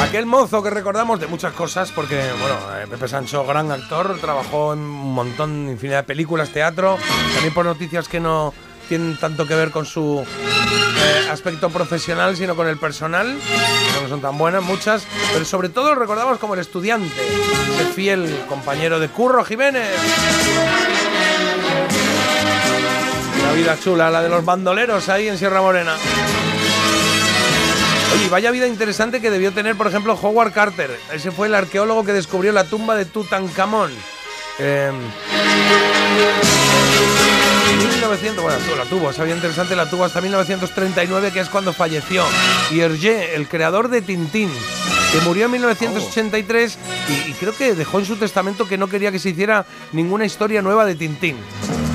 Aquel 0.00 0.24
mozo 0.24 0.62
que 0.62 0.70
recordamos 0.70 1.20
de 1.20 1.26
muchas 1.26 1.52
cosas, 1.52 1.92
porque, 1.92 2.16
bueno, 2.40 2.56
eh, 2.78 2.86
Pepe 2.88 3.06
Sancho, 3.06 3.46
gran 3.46 3.70
actor, 3.70 4.18
trabajó 4.18 4.72
en 4.72 4.80
un 4.80 5.12
montón, 5.12 5.68
infinidad 5.68 5.98
de 5.98 6.04
películas, 6.04 6.48
teatro, 6.48 6.96
también 7.34 7.52
por 7.52 7.66
noticias 7.66 8.08
que 8.08 8.18
no 8.18 8.54
tienen 8.90 9.16
tanto 9.16 9.46
que 9.46 9.54
ver 9.54 9.70
con 9.70 9.86
su 9.86 10.20
eh, 10.26 11.28
aspecto 11.30 11.70
profesional, 11.70 12.36
sino 12.36 12.56
con 12.56 12.66
el 12.66 12.76
personal, 12.76 13.38
no 14.02 14.08
son 14.08 14.20
tan 14.20 14.36
buenas, 14.36 14.64
muchas, 14.64 15.06
pero 15.32 15.44
sobre 15.44 15.68
todo 15.68 15.94
lo 15.94 16.00
recordamos 16.00 16.38
como 16.38 16.54
el 16.54 16.60
estudiante, 16.60 17.14
ese 17.76 17.84
fiel 17.92 18.36
compañero 18.48 18.98
de 18.98 19.06
Curro 19.06 19.44
Jiménez. 19.44 19.88
Una 23.40 23.52
vida 23.52 23.78
chula, 23.80 24.10
la 24.10 24.22
de 24.22 24.28
los 24.28 24.44
bandoleros 24.44 25.08
ahí 25.08 25.28
en 25.28 25.38
Sierra 25.38 25.62
Morena. 25.62 25.94
Oye, 28.12 28.28
vaya 28.28 28.50
vida 28.50 28.66
interesante 28.66 29.20
que 29.20 29.30
debió 29.30 29.52
tener, 29.52 29.76
por 29.76 29.86
ejemplo, 29.86 30.18
Howard 30.20 30.52
Carter. 30.52 30.90
Ese 31.12 31.30
fue 31.30 31.46
el 31.46 31.54
arqueólogo 31.54 32.04
que 32.04 32.12
descubrió 32.12 32.50
la 32.50 32.64
tumba 32.64 32.96
de 32.96 33.04
Tutankamón. 33.04 33.92
Eh, 34.58 34.90
1900, 37.76 38.42
bueno, 38.42 38.58
la 38.76 38.84
tuvo, 38.84 39.12
sabía 39.12 39.34
interesante, 39.34 39.76
la 39.76 39.88
tuvo 39.88 40.04
hasta 40.04 40.20
1939, 40.20 41.30
que 41.32 41.40
es 41.40 41.48
cuando 41.48 41.72
falleció. 41.72 42.24
Y 42.70 42.80
Hergé, 42.80 43.34
el 43.34 43.48
creador 43.48 43.88
de 43.88 44.02
Tintín, 44.02 44.50
que 45.12 45.20
murió 45.20 45.46
en 45.46 45.52
1983 45.52 46.78
y, 47.08 47.30
y 47.30 47.34
creo 47.34 47.54
que 47.54 47.74
dejó 47.74 47.98
en 47.98 48.06
su 48.06 48.16
testamento 48.16 48.66
que 48.66 48.78
no 48.78 48.88
quería 48.88 49.12
que 49.12 49.18
se 49.18 49.30
hiciera 49.30 49.66
ninguna 49.92 50.24
historia 50.24 50.62
nueva 50.62 50.84
de 50.84 50.94
Tintín. 50.94 51.36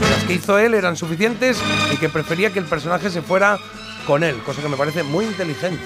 Las 0.02 0.24
que 0.24 0.34
hizo 0.34 0.58
él 0.60 0.74
eran 0.74 0.96
suficientes 0.96 1.58
y 1.94 1.98
que 1.98 2.10
prefería 2.10 2.52
que 2.52 2.60
el 2.60 2.66
personaje 2.66 3.10
se 3.10 3.22
fuera 3.22 3.58
con 4.06 4.24
él, 4.24 4.38
cosa 4.46 4.62
que 4.62 4.70
me 4.70 4.78
parece 4.78 5.04
muy 5.04 5.26
inteligente. 5.26 5.82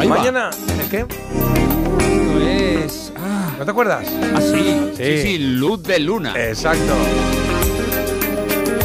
Ahí 0.00 0.08
va. 0.08 0.16
Mañana, 0.16 0.50
¿el 0.80 0.88
qué? 0.88 1.06
Te 3.68 3.72
acuerdas? 3.72 4.06
ah, 4.34 4.40
sí. 4.40 4.92
Sí. 4.96 5.04
sí, 5.04 5.22
sí, 5.22 5.38
luz 5.38 5.82
de 5.82 5.98
luna. 5.98 6.32
Exacto. 6.34 6.94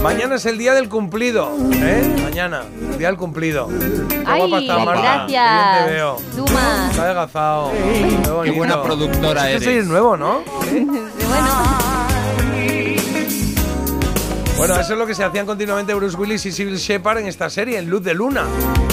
Mañana 0.02 0.36
es 0.36 0.46
el 0.46 0.58
día 0.58 0.74
del 0.74 0.90
cumplido, 0.90 1.56
¿eh? 1.72 2.14
Mañana, 2.22 2.64
el 2.92 2.98
día 2.98 3.08
del 3.08 3.16
cumplido. 3.16 3.70
Ay, 4.26 4.50
guapa 4.50 4.84
Marta. 4.84 5.26
Gracias. 5.26 5.86
te 5.86 5.92
veo. 5.94 6.18
Duma. 6.36 6.88
Está 6.92 7.04
adelgazado. 7.04 7.72
Qué, 8.44 8.52
buena 8.52 8.84
productora 8.84 9.50
Este 9.52 9.70
eres. 9.72 9.84
es 9.84 9.88
nuevo, 9.88 10.18
¿no? 10.18 10.42
Bueno, 11.34 11.73
Bueno, 14.66 14.80
eso 14.80 14.94
es 14.94 15.00
lo 15.00 15.06
que 15.06 15.14
se 15.14 15.26
hacían 15.26 15.46
continuamente 15.46 15.94
Bruce 15.94 16.16
Willis 16.16 16.46
y 16.46 16.52
Sybil 16.54 16.78
Shepard 16.78 17.18
en 17.18 17.28
esta 17.28 17.50
serie, 17.50 17.78
en 17.80 17.90
Luz 17.90 18.02
de 18.02 18.14
Luna. 18.14 18.46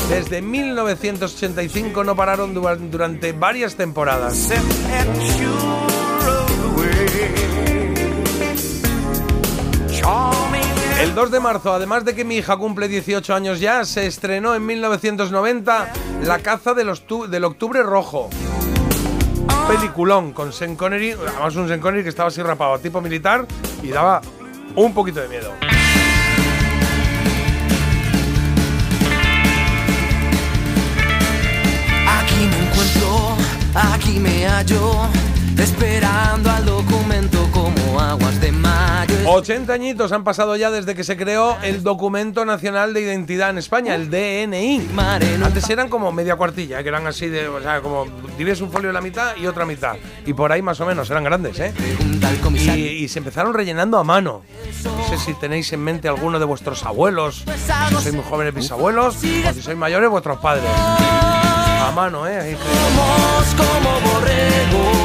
Desde 0.09 0.43
1985 0.43 2.03
no 2.03 2.17
pararon 2.17 2.53
dura- 2.53 2.75
durante 2.75 3.31
varias 3.31 3.77
temporadas. 3.77 4.49
El 11.01 11.15
2 11.15 11.31
de 11.31 11.41
marzo, 11.41 11.73
además 11.73 12.05
de 12.05 12.15
que 12.15 12.25
mi 12.25 12.37
hija 12.37 12.57
cumple 12.57 12.89
18 12.89 13.35
años 13.35 13.61
ya, 13.61 13.85
se 13.85 14.07
estrenó 14.07 14.55
en 14.55 14.67
1990 14.67 15.93
La 16.25 16.39
caza 16.41 16.75
del, 16.75 16.93
del 17.31 17.45
octubre 17.45 17.83
rojo. 17.83 18.29
Peliculón 19.69 20.33
con 20.33 20.53
Sean 20.53 20.77
Connery, 20.77 21.13
además 21.13 21.57
un 21.57 21.69
Sean 21.69 21.81
Connery 21.81 22.03
que 22.03 22.09
estaba 22.11 22.29
así 22.29 22.43
rapado, 22.43 22.79
tipo 22.81 23.01
militar, 23.01 23.47
y 23.83 23.89
daba 23.89 24.21
un 24.75 24.93
poquito 24.95 25.21
de 25.21 25.29
miedo. 25.29 25.53
Aquí 32.09 32.47
me 32.51 32.59
encuentro, 32.69 33.37
aquí 33.75 34.19
me 34.19 34.47
hallo, 34.47 35.09
esperando 35.59 36.51
al 36.51 36.65
documento 36.65 37.40
80 39.41 39.73
añitos 39.73 40.13
han 40.13 40.23
pasado 40.23 40.55
ya 40.55 40.71
desde 40.71 40.95
que 40.95 41.03
se 41.03 41.17
creó 41.17 41.57
el 41.63 41.83
Documento 41.83 42.45
Nacional 42.45 42.93
de 42.93 43.01
Identidad 43.01 43.49
en 43.49 43.57
España, 43.57 43.95
el 43.95 44.11
DNI. 44.11 44.91
Antes 45.43 45.71
eran 45.71 45.89
como 45.89 46.13
media 46.13 46.37
cuartilla, 46.37 46.83
que 46.83 46.91
eran 46.91 47.07
así 47.07 47.27
de, 47.29 47.49
o 47.49 47.63
sea, 47.63 47.81
como 47.81 48.05
divides 48.37 48.61
un 48.61 48.71
folio 48.71 48.91
en 48.91 48.95
la 48.95 49.01
mitad 49.01 49.35
y 49.37 49.47
otra 49.47 49.65
mitad. 49.65 49.97
Y 50.27 50.35
por 50.35 50.53
ahí 50.53 50.61
más 50.61 50.79
o 50.81 50.85
menos, 50.87 51.09
eran 51.09 51.25
grandes, 51.25 51.59
¿eh? 51.59 51.73
Y, 52.55 53.05
y 53.05 53.09
se 53.09 53.21
empezaron 53.21 53.55
rellenando 53.55 53.97
a 53.97 54.05
mano. 54.05 54.43
No 54.85 55.09
sé 55.09 55.17
si 55.17 55.33
tenéis 55.33 55.73
en 55.73 55.81
mente 55.81 56.07
alguno 56.07 56.39
de 56.39 56.45
vuestros 56.45 56.85
abuelos, 56.85 57.45
si 57.47 57.95
sois 57.95 58.15
muy 58.15 58.25
jóvenes 58.25 58.55
bisabuelos, 58.55 59.17
o 59.17 59.53
si 59.55 59.63
sois 59.63 59.77
mayores 59.77 60.11
vuestros 60.11 60.39
padres. 60.39 60.69
A 61.81 61.93
mano, 61.93 62.27
¿eh? 62.27 62.39
Ahí 62.39 62.57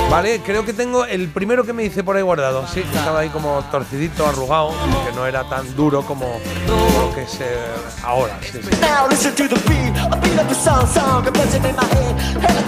Vale, 0.10 0.42
creo 0.46 0.66
que 0.66 0.74
tengo 0.74 1.06
el 1.06 1.30
primero 1.30 1.66
que 1.66 1.74
me 1.74 1.84
hice 1.84 2.04
por 2.04 2.16
ahí 2.16 2.22
guardado. 2.22 2.66
Sí, 2.68 2.82
que 2.84 2.98
estaba 2.98 3.20
ahí 3.20 3.30
como 3.30 3.64
torcidito, 3.72 4.26
arrugado, 4.26 4.72
que 5.06 5.16
no 5.16 5.26
era 5.26 5.44
tan 5.50 5.76
duro 5.76 6.04
como, 6.04 6.40
como 6.68 7.08
lo 7.08 7.16
que 7.16 7.24
es 7.24 7.42
eh, 7.42 7.58
ahora. 8.04 8.38
sí, 8.42 8.60
sí. 8.62 8.70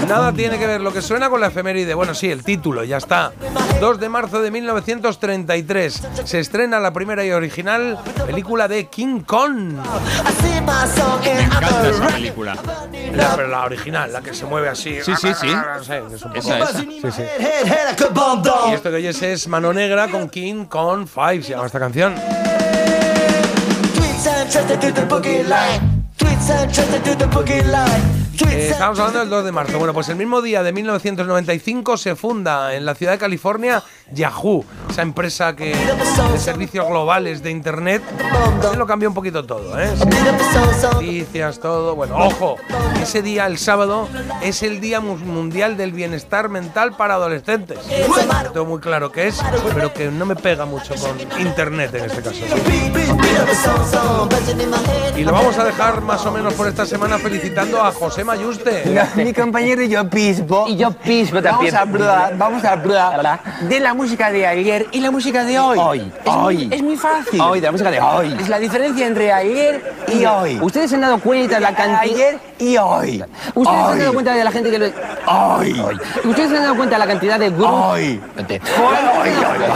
Nada 0.07 0.31
tiene 0.33 0.57
que 0.57 0.67
ver 0.67 0.81
lo 0.81 0.91
que 0.93 1.01
suena 1.01 1.29
con 1.29 1.39
la 1.39 1.47
efeméride. 1.47 1.93
Bueno, 1.93 2.13
sí, 2.13 2.29
el 2.31 2.43
título, 2.43 2.83
ya 2.83 2.97
está. 2.97 3.31
2 3.79 3.99
de 3.99 4.09
marzo 4.09 4.41
de 4.41 4.51
1933 4.51 6.01
se 6.23 6.39
estrena 6.39 6.79
la 6.79 6.91
primera 6.91 7.23
y 7.25 7.31
original 7.31 7.99
película 8.25 8.67
de 8.67 8.87
King 8.87 9.21
Kong. 9.21 9.75
Me 11.35 11.41
encanta 11.43 11.89
esa 11.89 12.07
película. 12.07 12.57
La, 13.13 13.35
pero 13.35 13.47
la 13.47 13.63
original, 13.65 13.96
la 14.05 14.21
que 14.21 14.33
se 14.33 14.45
mueve 14.45 14.69
así. 14.69 14.99
Sí, 15.01 15.13
sí, 15.15 15.29
sí. 15.33 15.47
Esa, 16.35 16.59
esa. 16.59 16.73
Sí, 16.73 16.99
sí. 17.01 17.23
Y 18.69 18.73
esto 18.73 18.89
que 18.89 18.95
oyes 18.97 19.21
es 19.21 19.47
Mano 19.47 19.73
Negra 19.73 20.09
con 20.09 20.29
King 20.29 20.65
Kong 20.65 21.07
5, 21.07 21.43
se 21.43 21.51
llama 21.51 21.65
esta 21.65 21.79
canción. 21.79 22.13
Eh, 28.49 28.69
estamos 28.71 28.99
hablando 28.99 29.19
del 29.19 29.29
2 29.29 29.45
de 29.45 29.51
marzo. 29.51 29.77
Bueno, 29.77 29.93
pues 29.93 30.09
el 30.09 30.15
mismo 30.15 30.41
día 30.41 30.63
de 30.63 30.71
1995 30.71 31.97
se 31.97 32.15
funda 32.15 32.73
en 32.75 32.85
la 32.85 32.95
ciudad 32.95 33.13
de 33.13 33.17
California 33.17 33.83
Yahoo, 34.11 34.63
esa 34.89 35.01
empresa 35.01 35.55
que 35.55 35.75
de 35.75 36.39
servicios 36.39 36.87
globales 36.87 37.43
de 37.43 37.51
internet. 37.51 38.01
Se 38.71 38.77
lo 38.77 38.87
cambió 38.87 39.09
un 39.09 39.15
poquito 39.15 39.45
todo, 39.45 39.79
¿eh? 39.79 39.89
Sí. 39.97 40.07
Noticias, 40.93 41.59
todo. 41.59 41.95
Bueno, 41.95 42.15
ojo, 42.17 42.55
ese 43.01 43.21
día, 43.21 43.45
el 43.47 43.57
sábado, 43.57 44.07
es 44.41 44.63
el 44.63 44.79
Día 44.79 44.99
Mu- 45.01 45.17
Mundial 45.17 45.77
del 45.77 45.91
Bienestar 45.91 46.49
Mental 46.49 46.93
para 46.95 47.15
Adolescentes. 47.15 47.79
Tengo 48.53 48.65
muy 48.65 48.79
claro 48.79 49.11
qué 49.11 49.27
es, 49.27 49.41
pero 49.73 49.93
que 49.93 50.09
no 50.09 50.25
me 50.25 50.35
pega 50.35 50.65
mucho 50.65 50.93
con 50.95 51.19
internet 51.39 51.93
en 51.95 52.05
este 52.05 52.21
caso. 52.21 52.37
Y 55.15 55.23
lo 55.23 55.31
vamos 55.31 55.57
a 55.57 55.63
dejar 55.63 56.01
más 56.01 56.25
o 56.25 56.31
menos 56.31 56.53
por 56.53 56.67
esta 56.67 56.85
semana 56.85 57.17
felicitando 57.17 57.81
a 57.83 57.91
José 57.91 58.23
Mayuste. 58.23 58.83
Mi 59.15 59.33
compañero 59.33 59.81
y 59.83 59.89
yo 59.89 60.07
pisbo. 60.09 60.65
Y 60.67 60.77
yo 60.77 60.91
pisbo 60.91 61.41
también. 61.41 61.73
Vamos 61.73 61.73
a 61.73 61.81
hablar, 61.81 62.37
vamos 62.37 62.63
a 62.63 62.71
hablar 62.73 63.41
de 63.61 63.79
la 63.79 63.93
música 63.97 64.31
de 64.31 64.47
ayer 64.47 64.87
y 64.91 65.01
la 65.01 65.11
música 65.11 65.43
de 65.43 65.59
hoy. 65.59 65.77
Hoy, 65.77 65.99
Es 66.23 66.31
muy- 66.33 66.55
hoy. 66.55 66.69
es 66.71 66.81
muy 66.83 66.95
fácil. 66.95 67.41
Hoy, 67.41 67.59
de 67.59 67.65
la 67.65 67.71
música 67.73 67.91
de 67.91 67.99
hoy. 67.99 68.33
Es 68.39 68.47
la 68.47 68.59
diferencia 68.59 69.05
entre 69.07 69.33
ayer 69.33 69.93
y, 70.07 70.21
Y 70.21 70.25
hoy. 70.25 70.55
hoy. 70.55 70.59
¿Ustedes 70.61 70.89
se 70.89 70.95
han 70.95 71.01
dado 71.01 71.19
cuenta 71.19 71.55
de 71.55 71.61
la 71.61 71.75
cantidad? 71.75 72.01
Ayer 72.01 72.39
y 72.59 72.77
hoy. 72.77 73.23
¿Ustedes 73.55 73.77
se 73.77 73.83
han 73.85 73.91
Hoy. 73.93 73.99
dado 73.99 74.13
cuenta 74.13 74.33
de 74.35 74.43
la 74.43 74.51
gente 74.51 74.71
que 74.71 74.79
lo... 74.79 74.85
Hoy. 75.27 75.81
¿Ustedes 76.23 76.49
se 76.49 76.57
han 76.57 76.63
dado 76.63 76.75
cuenta 76.77 76.95
de 76.95 76.99
la 76.99 77.07
cantidad 77.07 77.39
de 77.39 77.49
grupos? 77.49 77.69
Hoy. 77.91 78.21
Hoy, 78.37 78.59
hoy, 79.19 79.29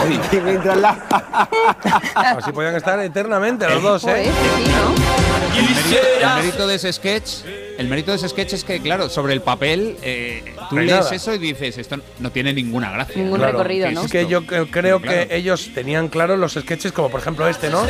hoy. 0.08 0.22
Y 0.32 0.36
mientras 0.42 0.78
la- 0.78 0.98
Así 2.16 2.52
podían 2.52 2.76
estar 2.76 3.00
eternamente 3.00 3.68
los 3.70 3.82
dos, 3.84 4.04
Pues, 4.04 4.28
¿eh? 4.28 4.32
sí, 4.58 4.72
¿no? 4.72 5.22
El 5.58 5.64
mérito, 5.64 5.98
el 6.22 6.36
mérito 6.44 6.68
de 6.68 6.76
ese 6.76 6.94
sketch, 6.94 7.44
el 7.82 7.88
mérito 7.88 8.12
de 8.12 8.18
ese 8.18 8.30
sketch 8.30 8.54
es 8.54 8.64
que, 8.64 8.80
claro, 8.80 9.10
sobre 9.10 9.34
el 9.34 9.42
papel, 9.42 9.98
eh, 10.02 10.56
tú 10.70 10.76
No 10.76 10.82
lees 10.82 11.00
nada. 11.00 11.14
eso 11.16 11.34
y 11.34 11.38
dices, 11.38 11.78
esto 11.78 11.98
no 12.20 12.32
tiene 12.32 12.54
ninguna 12.54 12.92
gracia. 12.92 13.16
Ningún 13.22 13.40
Claro. 13.40 13.52
recorrido, 13.54 13.88
¿Qué 13.90 13.94
¿no? 13.94 14.02
es 14.06 14.12
que 14.12 14.28
yo 14.28 14.42
cre- 14.44 14.68
creo 14.72 15.02
Claro. 15.02 15.28
que 15.28 15.36
ellos 15.36 15.72
tenían 15.76 16.08
claro 16.08 16.38
los 16.38 16.54
sketches, 16.54 16.92
como 16.94 17.10
por 17.10 17.20
ejemplo 17.20 17.48
este, 17.48 17.70
¿no? 17.70 17.86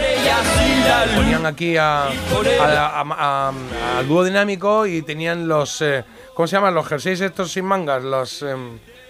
Ponían 1.16 1.46
aquí 1.46 1.78
a, 1.78 2.04
a- 2.06 2.10
a- 2.10 3.02
a- 3.50 4.00
al 4.00 4.08
dúo 4.08 4.24
dinámico 4.24 4.86
y 4.86 5.02
tenían 5.02 5.48
los. 5.48 5.82
eh, 5.82 6.04
¿Cómo 6.34 6.48
se 6.48 6.56
llaman? 6.56 6.74
Los 6.74 6.88
jerseys 6.88 7.22
estos 7.22 7.52
sin 7.52 7.66
mangas, 7.66 8.04
los. 8.04 8.44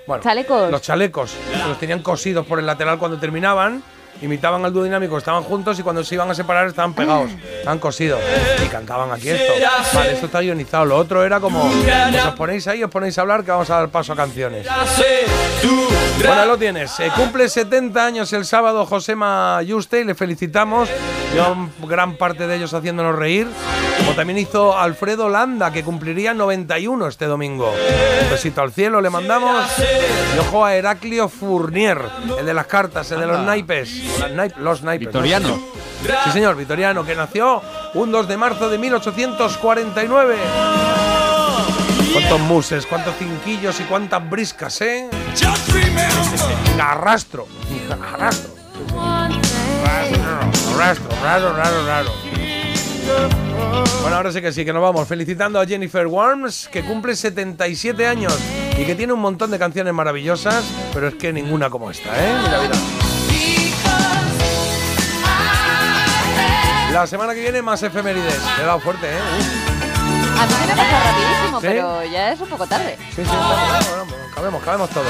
bueno, 0.08 0.24
Chalecos. 0.24 0.72
Los 0.72 0.82
chalecos. 0.82 1.34
Los 1.68 1.80
tenían 1.80 2.02
cosidos 2.02 2.46
por 2.46 2.60
el 2.60 2.66
lateral 2.66 2.98
cuando 2.98 3.18
terminaban. 3.20 3.84
Imitaban 4.22 4.64
al 4.66 4.74
dúo 4.74 4.84
dinámico, 4.84 5.18
estaban 5.18 5.44
juntos 5.44 5.80
y 5.80 5.84
cuando 5.84 6.04
se 6.04 6.16
iban 6.16 6.30
a 6.30 6.36
separar 6.36 6.68
estaban 6.68 6.94
pegados, 6.94 7.32
estaban 7.58 7.80
cosidos 7.80 8.20
y 8.64 8.68
cantaban 8.68 9.12
aquí 9.12 9.30
esto. 9.30 9.54
Vale, 9.94 10.14
esto 10.14 10.26
está 10.28 10.42
guionizado. 10.42 10.86
Lo 10.86 10.98
otro 10.98 11.24
era 11.24 11.40
como, 11.40 11.70
pues 11.70 12.26
os 12.26 12.36
ponéis 12.36 12.68
ahí, 12.68 12.84
os 12.84 12.92
ponéis 12.92 13.18
a 13.18 13.22
hablar 13.22 13.44
que 13.44 13.52
vamos 13.52 13.70
a 13.70 13.78
dar 13.78 13.90
paso 13.90 14.14
a 14.14 14.16
canciones. 14.16 14.66
Bueno, 16.26 16.46
lo 16.46 16.58
tienes. 16.58 17.00
Eh, 17.00 17.12
cumple 17.16 17.50
70 17.50 18.06
años 18.06 18.32
el 18.34 18.46
sábado 18.46 18.86
Josema 18.86 19.62
Yuste 19.64 20.02
y 20.02 20.04
le 20.04 20.16
felicitamos. 20.16 20.90
Yo, 21.36 21.70
gran 21.88 22.18
parte 22.18 22.46
de 22.46 22.58
ellos 22.58 22.74
haciéndonos 22.74 23.16
reír. 23.16 23.48
Como 23.98 24.14
también 24.14 24.40
hizo 24.40 24.78
Alfredo 24.78 25.30
Landa, 25.30 25.72
que 25.72 25.84
cumpliría 25.84 26.34
91 26.34 27.08
este 27.08 27.26
domingo. 27.26 27.72
Un 28.24 28.30
besito 28.30 28.62
al 28.62 28.72
cielo 28.72 29.02
le 29.02 29.10
mandamos. 29.10 29.66
Y 30.36 30.40
ojo 30.40 30.66
a 30.66 30.76
Heraclio 30.76 31.30
Fournier, 31.30 32.02
el 32.40 32.46
de 32.46 32.54
las 32.54 32.68
cartas, 32.68 33.12
el 33.12 33.20
de 33.20 33.28
los 33.28 33.40
naipes. 33.40 33.90
Los. 34.58 34.82
¿no? 34.84 34.92
Vitoriano. 34.98 35.60
Sí, 36.24 36.32
señor, 36.32 36.56
Vitoriano, 36.56 37.06
que 37.06 37.16
nació 37.16 37.62
un 37.94 38.12
2 38.12 38.28
de 38.28 38.38
marzo 38.38 38.70
de 38.70 38.78
1849. 38.78 40.36
Cuántos 42.14 42.40
muses, 42.42 42.86
cuántos 42.86 43.16
cinquillos 43.18 43.80
y 43.80 43.84
cuántas 43.84 44.28
briscas, 44.30 44.82
¿eh? 44.82 45.10
Arrastro. 46.80 47.48
Arrastro. 47.90 48.52
Arrastro, 50.74 51.10
raro, 51.24 51.54
raro, 51.54 51.86
raro. 51.86 52.12
Bueno, 54.02 54.18
ahora 54.18 54.32
sí 54.32 54.42
que 54.42 54.52
sí, 54.52 54.66
que 54.66 54.74
nos 54.74 54.82
vamos 54.82 55.08
felicitando 55.08 55.60
a 55.60 55.66
Jennifer 55.66 56.08
Warnes, 56.08 56.68
que 56.72 56.84
cumple 56.84 57.16
77 57.16 58.08
años 58.08 58.38
y 58.78 58.86
que 58.86 58.96
tiene 58.96 59.14
un 59.14 59.20
montón 59.20 59.52
de 59.52 59.60
canciones 59.60 59.94
maravillosas, 59.94 60.66
pero 60.94 61.08
es 61.08 61.16
que 61.16 61.32
ninguna 61.32 61.70
como 61.70 61.92
esta, 61.92 62.10
¿eh? 62.10 62.34
Mira, 62.44 62.62
mira. 62.62 63.01
La 66.92 67.08
semana 67.08 67.34
que 67.34 67.40
viene 67.42 67.62
más 67.62 67.82
efemérides. 67.84 68.40
Le 68.58 68.64
he 68.64 68.66
dado 68.66 68.80
fuerte, 68.80 69.08
¿eh? 69.08 69.20
A 70.40 70.46
mí 70.46 70.54
me 70.68 70.76
pasa 70.76 71.04
rapidísimo, 71.04 71.62
¿Sí? 71.62 71.68
pero 71.68 72.04
ya 72.06 72.32
es 72.32 72.40
un 72.42 72.50
poco 72.50 72.68
tarde. 72.68 72.98
Sí, 73.10 73.16
sí, 73.16 73.22
está 73.22 73.38
bueno, 73.38 74.14
cabemos, 74.36 74.64
cabemos 74.64 74.90
todos. 74.90 75.08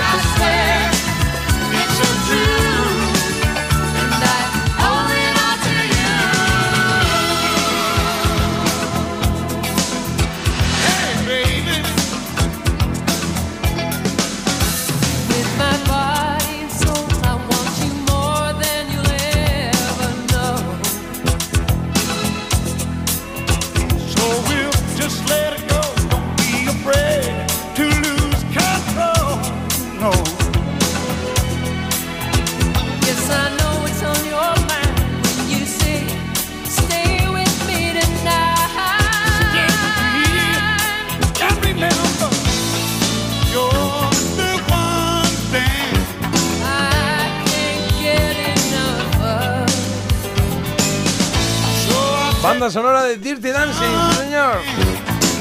Banda 52.61 52.73
sonora 52.73 53.03
de 53.05 53.17
Dirty 53.17 53.49
Dancing, 53.49 54.13
señor. 54.19 54.61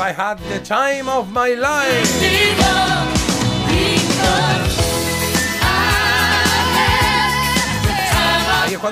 I 0.00 0.10
had 0.10 0.38
the 0.48 0.58
time 0.60 1.06
of 1.06 1.28
my 1.28 1.54
life. 1.54 2.08
Ahí 8.62 8.72
es 8.72 8.78
cuando 8.78 8.88